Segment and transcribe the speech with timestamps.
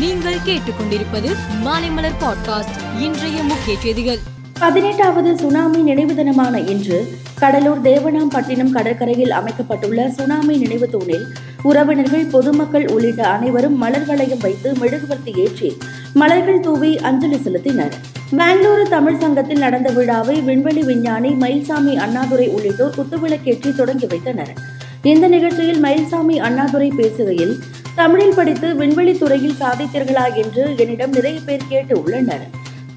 [0.00, 1.30] நீங்கள் கேட்டுக்கொண்டிருப்பது
[1.64, 3.00] மாலைமலர் பாட்காஸ்ட்.
[3.00, 4.18] இன்றைய முக்கிய செய்திகள்.
[4.58, 11.26] பதினெட்டாவது சுனாமி நினைவு தினமான இன்று கடலூர் தேவனாம்பட்டினம் கடற்கரையில் அமைக்கப்பட்டுள்ள சுனாமி நினைவு தூணில்
[11.62, 15.76] உறவினர்கள் பொதுமக்கள் உள்ளிட்ட அனைவரும் மலர் வளையம் வைத்து மெழுகுவர்த்தி ஏற்றி
[16.14, 17.92] மலர்கள் தூவி அஞ்சலி செலுத்தினர்.
[18.36, 24.52] பெங்களூரு தமிழ் சங்கத்தில் நடந்த விழாவை விண்வெளி விஞ்ஞானி மயில்சாமி அண்ணாதுரை உள்ளிட்டோர் குத்துவிளக்கேற்றி தொடங்கி வைத்தனர்.
[25.02, 27.58] இந்த நிகழ்ச்சியில் மயில்சாமி அண்ணாதுரை பேசுகையில்
[28.00, 32.44] தமிழில் படித்து விண்வெளி துறையில் சாதித்தீர்களா என்று என்னிடம் நிறைய பேர் கேட்டு உள்ளனர்.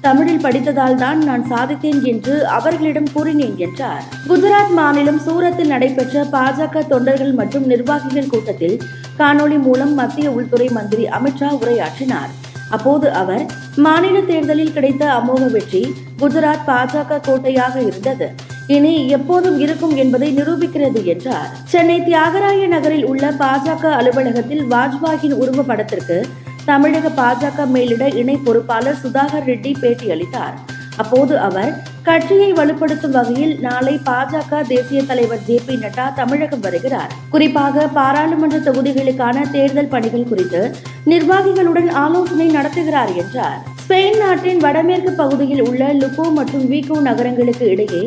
[0.00, 4.04] தமிழில் படித்ததால் தான் நான் சாதித்தேன் என்று அவர்களிடம் கூறினேன் என்றார்.
[4.28, 8.82] குஜராத் மாநிலம் சூரத்தில் நடைபெற்ற பாஜக தொண்டர்கள் மற்றும் நிர்வாகிகள் கூட்டத்தில்
[9.18, 12.32] காணொளி மூலம் மத்திய உள்துறை மந்திரி அமித்ஷா உரையாற்றினார்.
[12.70, 13.44] அப்போது அவர்
[13.76, 18.34] மாநில தேர்தலில் கிடைத்த அமோக வெற்றி குஜராத் பாஜக கோட்டையாக இருந்தது.
[18.66, 21.48] இனி எப்போதும் இருக்கும் என்பதை நிரூபிக்கிறது என்றார்.
[21.64, 26.26] சென்னை தியாகராய நகரில் உள்ள பாஜக அலுவலகத்தில் வாஜ்பாயின் உருவ படத்திற்கு
[26.64, 30.54] தமிழக பாஜக மேலிட இணை பொறுப்பாளர் சுதாகர் ரெட்டி பேட்டியளித்தார்.
[30.96, 37.12] அப்போது அவர் கட்சியை வலுப்படுத்தும் வகையில் நாளை பாஜக தேசிய தலைவர் ஜே பி நட்டா தமிழகம் வருகிறார்.
[37.30, 40.74] குறிப்பாக பாராளுமன்ற தொகுதிகளுக்கான தேர்தல் பணிகள் குறித்து
[41.06, 43.73] நிர்வாகிகளுடன் ஆலோசனை நடத்துகிறார் என்றார்.
[43.84, 48.00] ஸ்பெயின் நாட்டின் வடமேற்கு பகுதியில் உள்ள லுகோ மற்றும் வீகோ நகரங்களுக்கு இடையே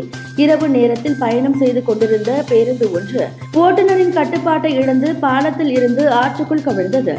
[0.44, 3.26] இரவு நேரத்தில் பயணம் செய்து கொண்டிருந்த பேருந்து ஒன்று
[3.64, 7.16] ஓட்டுநரின் கட்டுப்பாட்டை இழந்து பாலத்தில் இருந்து ஆற்றுக்குள் கவிழ்ந்தது.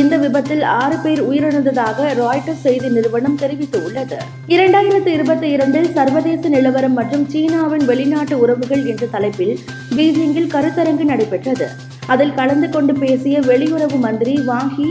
[0.00, 4.18] இந்த விபத்தில் ஆறு பேர் உயிரிழந்ததாக ராய்டர்ஸ் செய்தி நிறுவனம் தெரிவித்துள்ளது.
[4.54, 9.54] இரண்டாயிரத்து இருபத்தி இரண்டில் சர்வதேச நிலவரம் மற்றும் சீனாவின் வெளிநாட்டு உறவுகள் என்ற தலைப்பில்
[9.96, 11.68] பீஜிங்கில் கருத்தரங்கு நடைபெற்றது.
[12.06, 14.90] அதில் கலந்து கொண்டு பேசிய வெளியுறவு மந்திரி வாங்கி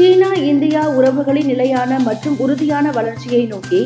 [0.00, 3.80] சீனா இந்தியா உறவுகளின் நிலையான மற்றும் உறுதியான வளர்ச்சியை நோக்கி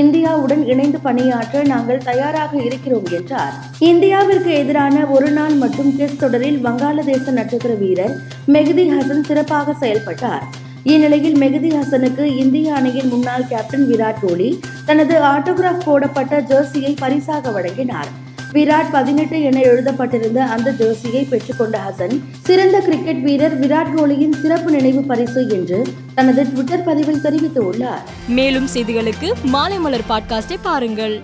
[0.00, 3.52] இந்தியாவுடன் இணைந்து பணியாற்ற நாங்கள் தயாராக இருக்கிறோம் என்றார்.
[3.80, 8.14] இந்தியாவிற்கு எதிரான ஒரு நாள் மற்றும் டெஸ்ட் தொடரில் வங்காளதேச நட்சத்திர வீரர்
[8.54, 10.46] மெஹதி ஹசன் சிறப்பாக செயல்பட்டார்.
[10.84, 18.10] இந்நிலையில் மெஹதி ஹசனுக்கு இந்திய அணியின் முன்னாள் கேப்டன் விராட் கோலி தனது ஆட்டோகிராஃப் போடப்பட்ட ஜெர்சியை பரிசாக வழங்கினார்.
[18.52, 25.02] விராட் பதினெட்டு என எழுதப்பட்டிருந்த அந்த ஜெர்சியை பெற்றுக்கொண்ட ஹசன் சிறந்த கிரிக்கெட் வீரர் விராட் கோலியின் சிறப்பு நினைவு
[25.02, 28.04] பரிசு என்று தனது ட்விட்டர் பதிவில் தெரிவித்துள்ளார்.
[28.28, 31.20] மேலும் செய்திகளுக்கு மாலை மலர் பாட்காஸ்டை பாருங்கள்.